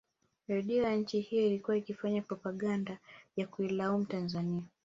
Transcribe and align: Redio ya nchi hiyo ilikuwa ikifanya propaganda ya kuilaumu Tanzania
Redio 0.47 0.83
ya 0.83 0.95
nchi 0.95 1.19
hiyo 1.21 1.45
ilikuwa 1.47 1.77
ikifanya 1.77 2.21
propaganda 2.21 2.97
ya 3.37 3.47
kuilaumu 3.47 4.05
Tanzania 4.05 4.61